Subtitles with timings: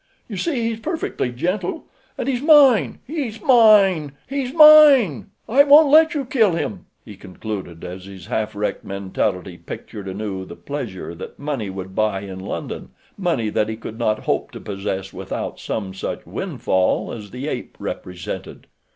[0.27, 5.29] You see, he's perfectly gentle—and he's mine—he's mine—he's mine!
[5.47, 10.43] I won't let you kill him," he concluded, as his half wrecked mentality pictured anew
[10.43, 15.13] the pleasure that money would buy in London—money that he could not hope to possess
[15.13, 18.65] without some such windfall as the ape represented.